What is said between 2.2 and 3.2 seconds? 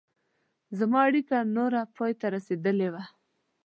رسېدلې وه.